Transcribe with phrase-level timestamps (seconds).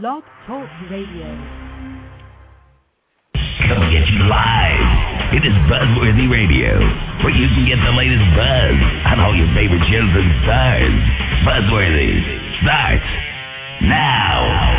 [0.00, 1.28] Blog Talk Radio.
[3.68, 5.34] Coming at you live.
[5.34, 6.80] It is Buzzworthy Radio,
[7.22, 8.74] where you can get the latest buzz
[9.06, 10.98] on all your favorite shows and stars.
[11.46, 12.10] Buzzworthy
[12.60, 13.06] starts
[13.82, 14.74] now.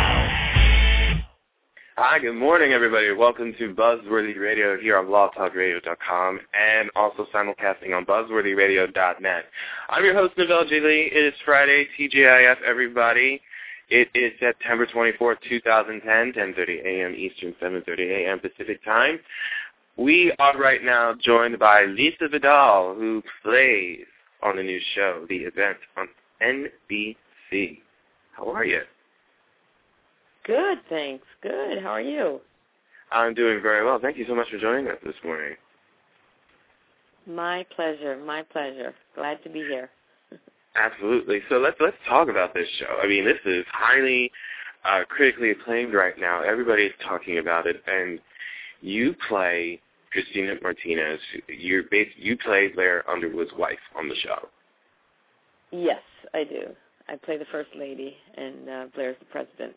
[1.96, 3.10] Hi, good morning, everybody.
[3.12, 9.44] Welcome to Buzzworthy Radio here on blogtalkradio.com and also simulcasting on buzzworthyradio.net.
[9.88, 10.80] I'm your host, Novell J.
[10.80, 11.10] Lee.
[11.10, 13.40] It is Friday, TGIF, everybody.
[13.88, 17.14] It is September 24th, 2010, 10.30 a.m.
[17.14, 18.40] Eastern, 7.30 a.m.
[18.40, 19.20] Pacific Time.
[19.96, 24.04] We are right now joined by Lisa Vidal, who plays
[24.42, 26.08] on the new show, The Event, on
[26.42, 27.78] NBC.
[28.32, 28.80] How are you?
[30.44, 31.24] Good, thanks.
[31.42, 31.82] Good.
[31.82, 32.40] How are you?
[33.12, 33.98] I'm doing very well.
[34.00, 35.54] Thank you so much for joining us this morning.
[37.26, 38.16] My pleasure.
[38.24, 38.94] My pleasure.
[39.14, 39.90] Glad to be here.
[40.76, 41.40] Absolutely.
[41.48, 42.98] So let's let's talk about this show.
[43.02, 44.30] I mean, this is highly
[44.84, 46.42] uh, critically acclaimed right now.
[46.42, 48.20] Everybody's talking about it, and
[48.80, 49.80] you play
[50.12, 51.18] Christina Martinez.
[51.48, 54.48] You're bas- you play Blair Underwood's wife on the show.
[55.72, 56.02] Yes,
[56.34, 56.68] I do.
[57.08, 59.76] I play the first lady, and uh, Blair's the president.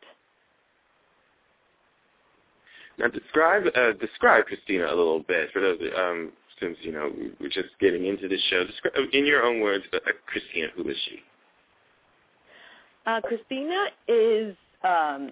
[2.97, 7.49] Now describe uh, describe Christina a little bit for those um, since you know we're
[7.49, 8.65] just getting into the show.
[9.13, 11.19] In your own words, uh, Christina, who is she?
[13.05, 15.31] Uh, Christina is um,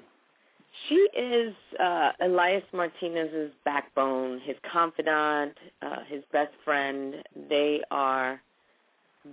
[0.88, 7.16] she is uh, Elias Martinez's backbone, his confidant, uh, his best friend.
[7.50, 8.42] They are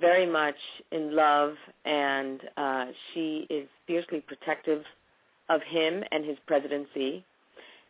[0.00, 0.56] very much
[0.90, 1.54] in love,
[1.84, 4.82] and uh, she is fiercely protective
[5.48, 7.24] of him and his presidency.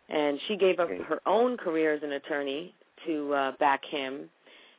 [0.08, 2.74] And she gave up her own career as an attorney
[3.06, 4.28] to uh, back him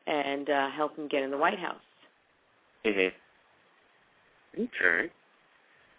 [0.07, 1.81] and uh, help him get in the White House.
[2.85, 3.11] Mhm.
[4.59, 5.09] Okay.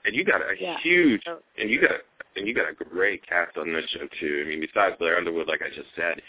[0.05, 0.79] And you got a Yeah.
[0.79, 2.01] huge, So- and you got,
[2.37, 4.43] and you got a great cast on this show too.
[4.45, 6.23] I mean, besides Blair Underwood, like I just said,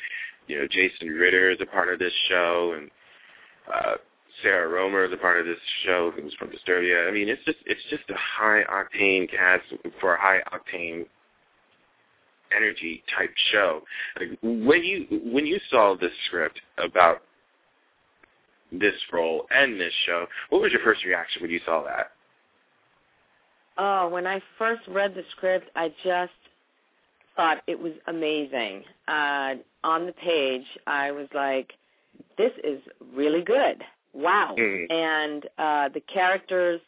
[0.47, 2.90] you know, Jason Ritter is a part of this show, and
[3.72, 3.96] uh,
[4.41, 7.07] Sarah Roemer is a part of this show, who's from Disturbia.
[7.07, 9.63] I mean, it's just, it's just a high octane cast
[10.00, 11.06] for a high octane
[12.56, 13.81] energy type show.
[14.19, 17.22] Like, when you when you saw this script about
[18.72, 22.12] this role and this show, what was your first reaction when you saw that?
[23.78, 26.31] Oh, when I first read the script, I just
[27.36, 28.84] thought it was amazing.
[29.07, 31.74] Uh, on the page, I was like,
[32.38, 32.81] "This is
[33.13, 33.84] really good!
[34.13, 34.91] Wow!" Mhm.
[34.91, 36.81] And uh, the characters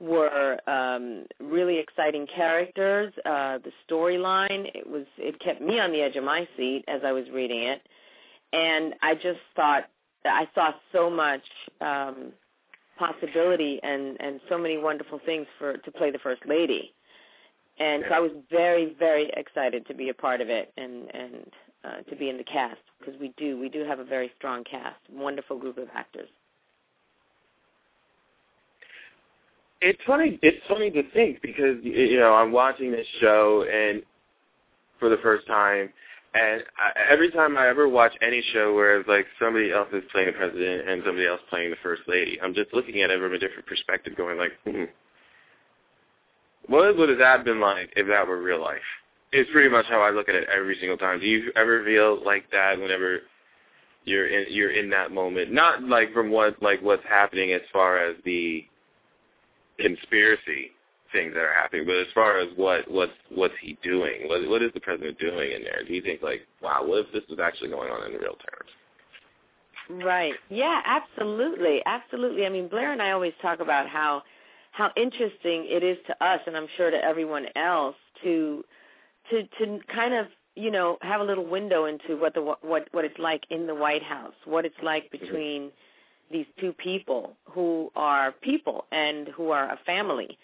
[0.00, 3.12] were um, really exciting characters.
[3.24, 7.02] Uh, the storyline, it was, it kept me on the edge of my seat as
[7.04, 7.82] I was reading it,
[8.52, 9.88] and I just thought
[10.24, 11.42] I saw so much.
[11.80, 12.32] Um,
[12.98, 16.92] possibility and and so many wonderful things for to play the first lady
[17.78, 21.52] and so I was very very excited to be a part of it and and
[21.84, 24.64] uh, to be in the cast because we do we do have a very strong
[24.64, 26.28] cast wonderful group of actors
[29.80, 30.38] It's funny.
[30.42, 34.02] It's funny to think because you know I'm watching this show and
[34.98, 35.90] for the first time,
[36.34, 40.02] and I, every time I ever watch any show where it's like somebody else is
[40.10, 43.20] playing the president and somebody else playing the first lady, I'm just looking at it
[43.20, 44.84] from a different perspective, going like, hmm,
[46.66, 48.78] what would that have been like if that were real life?
[49.32, 51.20] It's pretty much how I look at it every single time.
[51.20, 53.20] Do you ever feel like that whenever
[54.04, 55.52] you're in you're in that moment?
[55.52, 58.64] Not like from what like what's happening as far as the
[59.78, 60.72] conspiracy
[61.12, 64.28] things that are happening, but as far as what what's what's he doing?
[64.28, 65.82] What what is the president doing in there?
[65.86, 68.70] Do you think like, wow, what if this was actually going on in real terms?
[70.04, 70.34] Right.
[70.50, 71.80] Yeah, absolutely.
[71.86, 72.44] Absolutely.
[72.44, 74.22] I mean, Blair and I always talk about how
[74.72, 78.64] how interesting it is to us and I'm sure to everyone else to
[79.30, 80.26] to to kind of,
[80.56, 83.74] you know, have a little window into what the what what it's like in the
[83.74, 85.24] White House, what it's like mm-hmm.
[85.24, 85.70] between
[86.30, 90.38] these two people who are people and who are a family.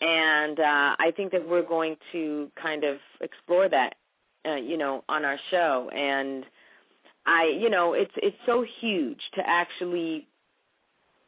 [0.00, 3.94] And uh I think that we're going to kind of explore that
[4.48, 6.46] uh, you know, on our show and
[7.26, 10.26] I, you know, it's it's so huge to actually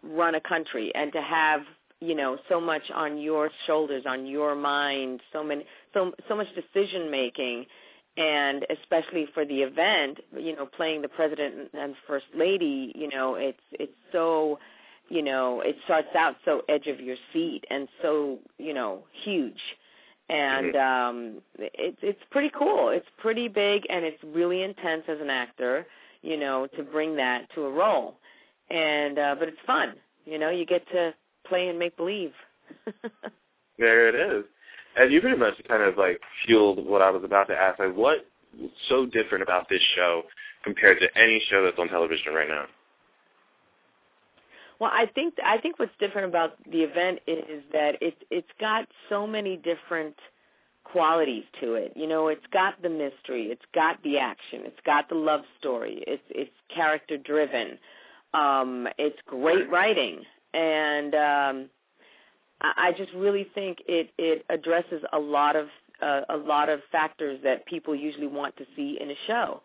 [0.02, 1.60] run a country and to have,
[2.02, 5.64] you know so much on your shoulders on your mind so many
[5.94, 7.64] so so much decision making
[8.16, 13.36] and especially for the event you know playing the president and first lady you know
[13.36, 14.58] it's it's so
[15.08, 19.60] you know it starts out so edge of your seat and so you know huge.
[20.28, 22.88] And um it's it's pretty cool.
[22.88, 25.86] It's pretty big and it's really intense as an actor
[26.22, 28.16] you know to bring that to a role.
[28.70, 29.94] And uh but it's fun.
[30.24, 31.14] You know you get to
[31.46, 32.32] play and make believe.
[33.78, 34.44] There it is
[35.10, 37.78] you pretty much kind of like fueled what I was about to ask.
[37.78, 38.22] Like, what's
[38.88, 40.22] so different about this show
[40.64, 42.64] compared to any show that's on television right now?
[44.78, 48.88] Well, I think I think what's different about the event is that it it's got
[49.08, 50.16] so many different
[50.84, 51.92] qualities to it.
[51.94, 56.02] You know, it's got the mystery, it's got the action, it's got the love story,
[56.06, 57.78] it's it's character driven.
[58.34, 60.22] Um, it's great writing,
[60.52, 61.70] and um,
[62.62, 65.68] I, just really think it it addresses a lot of
[66.00, 69.62] uh, a lot of factors that people usually want to see in a show.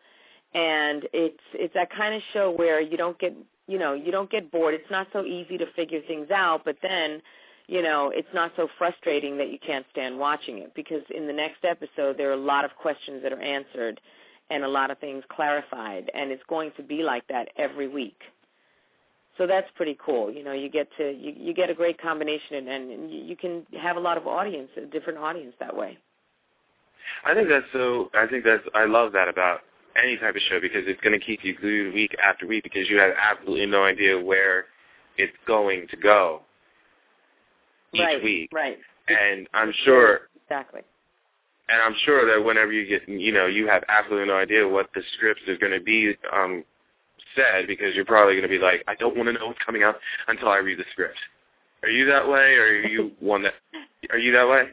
[0.53, 3.35] And it's it's that kind of show where you don't get
[3.67, 4.73] you know you don't get bored.
[4.73, 7.21] It's not so easy to figure things out, but then
[7.67, 11.33] you know it's not so frustrating that you can't stand watching it because in the
[11.33, 13.99] next episode there are a lot of questions that are answered
[14.49, 18.21] and a lot of things clarified, and it's going to be like that every week.
[19.37, 20.31] So that's pretty cool.
[20.31, 23.65] You know, you get to you, you get a great combination, and, and you can
[23.79, 25.97] have a lot of audience, a different audience that way.
[27.25, 28.09] I think that's so.
[28.15, 28.63] I think that's.
[28.73, 29.61] I love that about
[30.01, 32.89] any type of show because it's going to keep you glued week after week because
[32.89, 34.65] you have absolutely no idea where
[35.17, 36.41] it's going to go
[37.93, 38.49] each right, week.
[38.53, 38.77] Right.
[39.07, 40.21] And I'm sure.
[40.45, 40.81] Exactly.
[41.69, 44.89] And I'm sure that whenever you get, you know, you have absolutely no idea what
[44.95, 46.63] the scripts is going to be um,
[47.37, 49.83] said because you're probably going to be like, I don't want to know what's coming
[49.83, 49.95] out
[50.27, 51.17] until I read the script.
[51.83, 53.53] Are you that way, or are you one that?
[54.09, 54.69] Are you that way?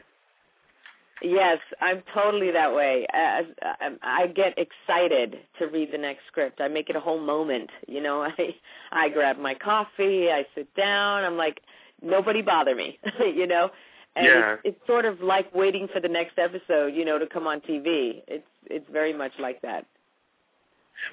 [1.21, 3.07] Yes, I'm totally that way.
[3.13, 3.45] As
[3.83, 6.59] um, I get excited to read the next script.
[6.59, 7.69] I make it a whole moment.
[7.87, 8.55] You know, I
[8.91, 11.23] I grab my coffee, I sit down.
[11.23, 11.61] I'm like,
[12.01, 12.99] nobody bother me.
[13.19, 13.69] you know,
[14.15, 14.53] and yeah.
[14.53, 16.93] it's, it's sort of like waiting for the next episode.
[16.93, 18.21] You know, to come on TV.
[18.27, 19.85] It's it's very much like that.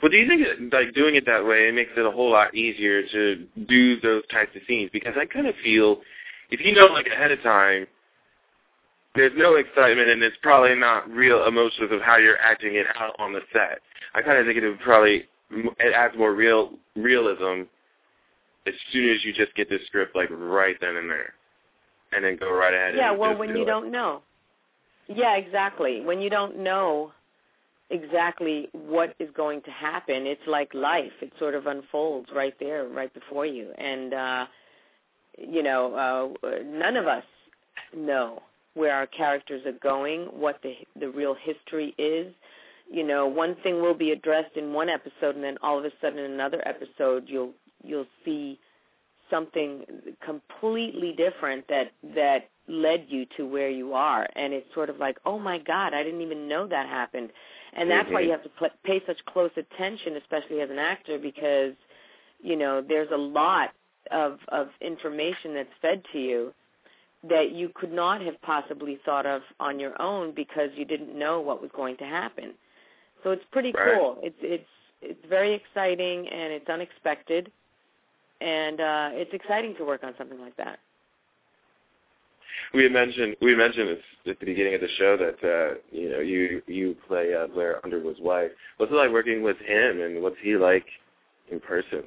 [0.03, 2.31] Well, do you think that, like doing it that way it makes it a whole
[2.31, 4.91] lot easier to do those types of scenes?
[4.93, 6.01] Because I kind of feel
[6.51, 7.87] if you know like ahead of time
[9.15, 13.15] there's no excitement and it's probably not real emotions of how you're acting it out
[13.19, 13.81] on the set.
[14.15, 17.63] I kind of think it would probably it adds more real realism
[18.67, 21.35] as soon as you just get the script like right then and there,
[22.13, 22.95] and then go right ahead.
[22.97, 23.67] Yeah, well, when you it.
[23.67, 24.23] don't know.
[25.09, 26.01] Yeah, exactly.
[26.01, 27.13] When you don't know
[27.93, 31.13] exactly what is going to happen, it's like life.
[31.21, 34.47] It sort of unfolds right there, right before you, and uh,
[35.39, 37.25] you know, uh, none of us
[37.95, 38.43] know
[38.75, 42.33] where our characters are going, what the the real history is.
[42.91, 45.91] You know, one thing will be addressed in one episode, and then all of a
[46.01, 47.53] sudden, in another episode, you'll
[47.85, 48.59] you'll see
[49.31, 49.85] something
[50.25, 55.19] completely different that that led you to where you are, and it's sort of like,
[55.25, 57.31] oh my God, I didn't even know that happened,
[57.75, 58.27] and that's why Mhm.
[58.27, 61.75] you have to pl- pay such close attention, especially as an actor, because
[62.41, 63.73] you know there's a lot
[64.11, 66.55] of of information that's fed to you
[67.25, 71.41] that you could not have possibly thought of on your own because you didn't know
[71.41, 72.55] what was going to happen.
[73.23, 73.95] So it's pretty Right.
[73.99, 74.19] cool.
[74.23, 74.69] It's it's
[75.03, 77.51] it's very exciting and it's unexpected,
[78.41, 80.79] and uh, it's exciting to work on something like that.
[82.75, 83.91] We had mentioned we mentioned
[84.27, 87.85] at the beginning of the show that uh, you know you you play uh, Blair
[87.85, 88.51] Underwood's wife.
[88.79, 90.87] What's it like working with him, and what's he like
[91.51, 92.05] in person?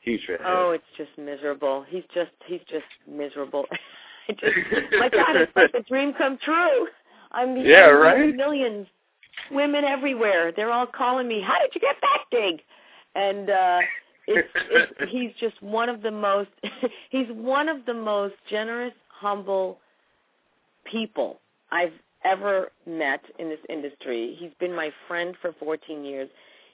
[0.00, 0.38] Huge fan.
[0.46, 1.84] Oh, it's just miserable.
[1.88, 3.66] He's just he's just miserable.
[4.28, 4.56] I just
[4.98, 6.88] my God, it's like a dream come true.
[7.32, 8.34] I'm Yeah, I'm right?
[8.34, 8.86] Millions,
[9.50, 10.52] women everywhere.
[10.54, 11.40] They're all calling me.
[11.40, 12.62] How did you get that gig?
[13.14, 13.78] And uh,
[14.26, 16.50] it's, it's he's just one of the most.
[17.10, 19.78] he's one of the most generous, humble
[20.84, 21.92] people I've
[22.24, 24.36] ever met in this industry.
[24.38, 26.28] He's been my friend for 14 years.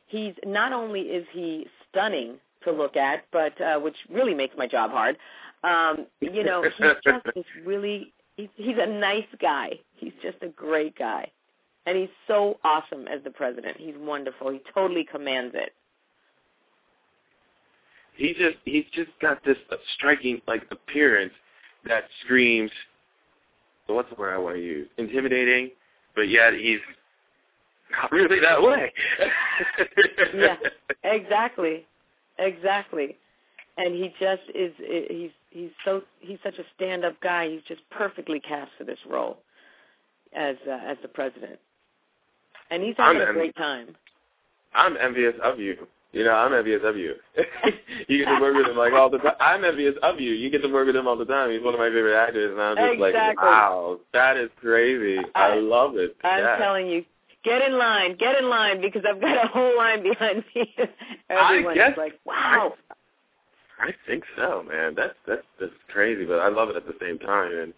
[0.06, 4.66] He's not only is he stunning to look at, but uh, which really makes my
[4.66, 5.16] job hard.
[5.64, 6.72] Um, you know, he's
[7.04, 9.70] just this really he's, he's a nice guy.
[9.96, 11.30] He's just a great guy.
[11.86, 13.76] And he's so awesome as the president.
[13.78, 14.50] He's wonderful.
[14.50, 15.72] He totally commands it.
[18.16, 19.56] he just he's just got this
[19.94, 21.32] striking like appearance
[21.88, 22.70] that screams
[23.86, 24.88] what's the word I want to use?
[24.98, 25.70] Intimidating,
[26.14, 26.80] but yet he's
[27.92, 28.92] not really that way.
[30.34, 30.56] Yeah,
[31.04, 31.86] exactly.
[32.38, 33.16] Exactly.
[33.78, 34.72] and he just is
[35.08, 37.48] he's he's so he's such a stand-up guy.
[37.48, 39.38] He's just perfectly cast for this role
[40.34, 41.58] as uh, as the president,
[42.70, 43.96] and he's having I'm a great time.
[44.74, 45.86] I'm envious of you.
[46.16, 47.12] You know, I'm envious of you.
[48.08, 49.34] you get to work with him like all the time.
[49.38, 50.32] I'm envious of you.
[50.32, 51.50] You get to work with him all the time.
[51.50, 53.20] He's one of my favorite actors, and I'm just exactly.
[53.20, 55.18] like, wow, that is crazy.
[55.34, 56.16] I, I love it.
[56.24, 56.56] I'm yeah.
[56.56, 57.04] telling you,
[57.44, 60.74] get in line, get in line, because I've got a whole line behind me.
[61.28, 62.72] Everyone I guess, is like, wow.
[63.78, 64.94] I, I think so, man.
[64.96, 67.52] That's that's that's crazy, but I love it at the same time.
[67.52, 67.74] And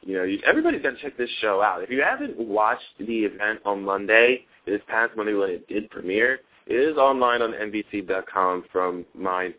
[0.00, 1.82] you know, you, everybody's got to check this show out.
[1.82, 6.40] If you haven't watched the event on Monday, this past Monday when it did premiere,
[6.66, 9.54] it is online on NBC.com from my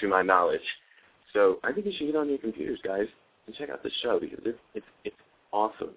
[0.00, 0.60] to my knowledge.
[1.32, 3.06] So I think you should get on your computers, guys,
[3.46, 5.16] and check out this show because it's it's it's
[5.52, 5.90] awesome.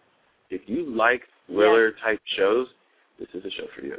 [0.49, 2.67] If you like thriller type shows,
[3.19, 3.97] this is a show for you.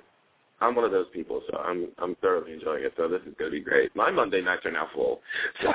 [0.61, 2.95] I'm one of those people, so I'm I'm thoroughly enjoying it.
[2.97, 3.95] So this is going to be great.
[3.95, 5.21] My Monday nights are now full.
[5.63, 5.69] So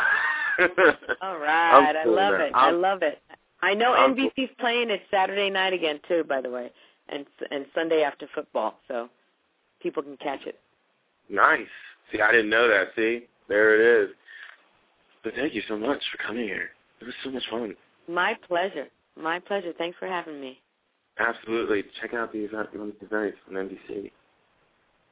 [1.22, 2.46] All right, I love now.
[2.46, 2.52] it.
[2.56, 3.22] i I'm- love it.
[3.64, 6.72] I know I'm NBC's playing it Saturday night again too, by the way,
[7.10, 9.08] and and Sunday after football, so
[9.82, 10.60] people can catch it.
[11.32, 11.68] Nice.
[12.12, 12.90] See, I didn't know that.
[12.96, 14.16] See, there it is.
[15.24, 16.70] But thank you so much for coming here.
[17.00, 17.76] It was so much fun.
[18.08, 18.88] My pleasure.
[19.20, 19.72] My pleasure.
[19.78, 20.60] Thanks for having me.
[21.18, 21.84] Absolutely.
[22.02, 24.12] Check out the event uh, on the events on NBC.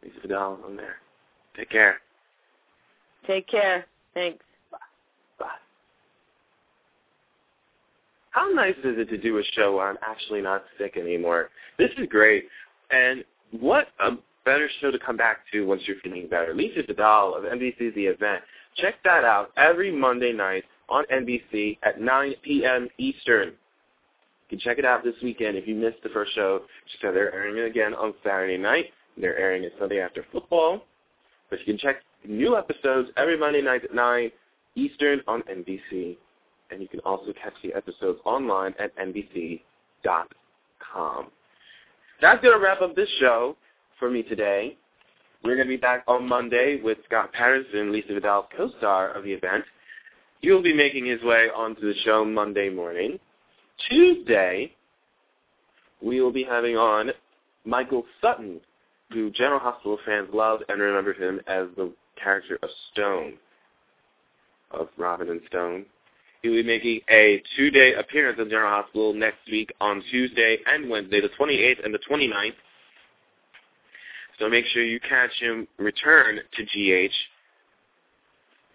[0.03, 0.95] Lisa Vidal on there.
[1.55, 1.97] Take care.
[3.27, 3.85] Take care.
[4.13, 4.43] Thanks.
[5.39, 5.47] Bye.
[8.31, 11.49] How nice is it to do a show where I'm actually not sick anymore?
[11.77, 12.45] This is great.
[12.91, 13.23] And
[13.59, 14.11] what a
[14.49, 16.55] better show to come back to once you're feeling better.
[16.55, 18.41] Lisa Vidal of NBC's The Event.
[18.77, 22.89] Check that out every Monday night on NBC at 9 p.m.
[22.97, 23.49] Eastern.
[23.49, 26.61] You can check it out this weekend if you missed the first show.
[26.89, 28.85] Just so they're airing it again on Saturday night.
[29.21, 30.81] They're airing it Sunday after football.
[31.51, 34.31] But you can check new episodes every Monday night at 9
[34.73, 36.17] Eastern on NBC.
[36.71, 39.61] And you can also catch the episodes online at NBC.com.
[42.19, 43.55] That's going to wrap up this show
[43.99, 44.77] for me today.
[45.43, 49.31] We're going to be back on Monday with Scott Patterson, Lisa Vidal's co-star of the
[49.31, 49.63] event.
[50.41, 53.19] He'll be making his way onto the show Monday morning.
[53.89, 54.73] Tuesday,
[56.01, 57.11] we will be having on
[57.65, 58.59] Michael Sutton,
[59.11, 61.91] who General Hospital fans loved and remember him as the
[62.21, 63.33] character of Stone,
[64.71, 65.85] of Robin and Stone.
[66.41, 70.89] He will be making a two-day appearance at General Hospital next week on Tuesday and
[70.89, 72.53] Wednesday, the 28th and the 29th.
[74.39, 77.13] So make sure you catch him return to GH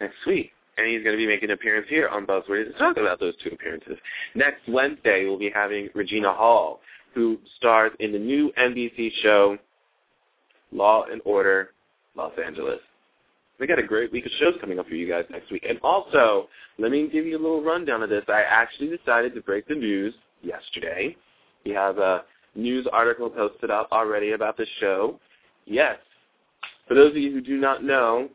[0.00, 0.50] next week.
[0.76, 3.34] And he's going to be making an appearance here on Buzzworthy to talk about those
[3.42, 3.96] two appearances.
[4.34, 6.80] Next Wednesday, we'll be having Regina Hall,
[7.14, 9.56] who stars in the new NBC show
[10.72, 11.70] Law and Order
[12.16, 12.80] Los Angeles.
[13.60, 15.64] We got a great week of shows coming up for you guys next week.
[15.68, 18.24] And also, let me give you a little rundown of this.
[18.26, 21.16] I actually decided to break the news yesterday.
[21.64, 22.24] We have a
[22.56, 25.20] news article posted up already about the show.
[25.66, 25.96] Yes,
[26.86, 28.28] for those of you who do not know,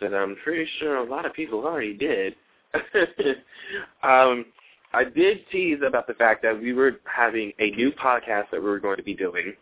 [0.00, 2.34] that I'm pretty sure a lot of people already did,
[4.02, 4.46] um,
[4.92, 8.68] I did tease about the fact that we were having a new podcast that we
[8.68, 9.54] were going to be doing,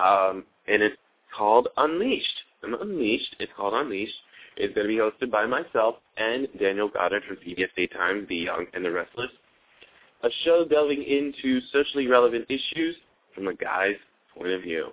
[0.00, 0.96] um, and it's
[1.36, 2.42] called Unleashed.
[2.62, 4.14] And Unleashed, it's called Unleashed.
[4.56, 8.66] It's going to be hosted by myself and Daniel Goddard from CBS Daytime, The Young
[8.72, 9.30] and the Restless.
[10.22, 12.96] A show delving into socially relevant issues
[13.34, 13.96] from a guy's
[14.36, 14.92] point of view.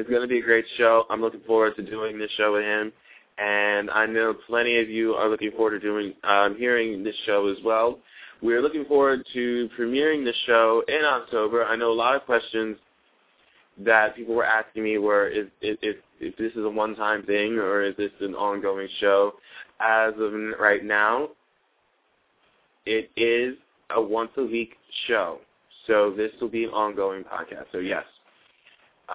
[0.00, 1.04] It's going to be a great show.
[1.10, 2.90] I'm looking forward to doing this show with him,
[3.36, 7.48] and I know plenty of you are looking forward to doing um, hearing this show
[7.48, 7.98] as well.
[8.40, 11.66] We're looking forward to premiering the show in October.
[11.66, 12.78] I know a lot of questions
[13.84, 17.58] that people were asking me were is if, if, if this is a one-time thing
[17.58, 19.34] or is this an ongoing show.
[19.80, 21.28] As of right now,
[22.86, 23.54] it is
[23.94, 24.76] a once-a-week
[25.06, 25.40] show.
[25.86, 27.66] So this will be an ongoing podcast.
[27.70, 28.04] So yes,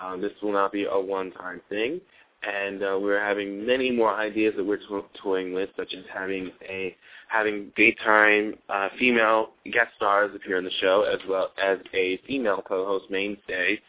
[0.02, 2.02] um, this will not be a one-time thing.
[2.44, 6.52] And uh, we're having many more ideas that we're to- toying with, such as having
[6.70, 6.96] a
[7.28, 12.62] having daytime uh, female guest stars appear on the show, as well as a female
[12.68, 13.80] co-host mainstay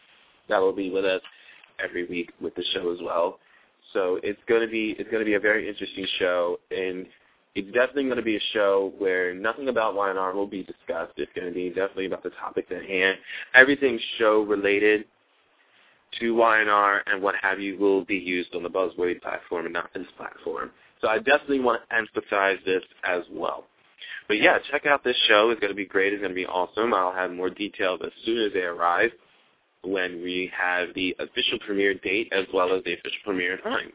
[0.49, 1.21] that will be with us
[1.83, 3.39] every week with the show as well.
[3.93, 7.05] So it's going to be it's going to be a very interesting show, and
[7.55, 11.13] it's definitely going to be a show where nothing about Y&R will be discussed.
[11.17, 13.17] It's going to be definitely about the topics at hand.
[13.53, 15.05] Everything show related
[16.19, 19.93] to Y&R and what have you will be used on the Buzzworthy platform and not
[19.93, 20.71] this platform.
[21.01, 23.65] So I definitely want to emphasize this as well.
[24.27, 25.49] But yeah, check out this show.
[25.49, 26.13] It's going to be great.
[26.13, 26.93] It's going to be awesome.
[26.93, 29.11] I'll have more details as soon as they arrive
[29.83, 33.91] when we have the official premiere date as well as the official premiere time.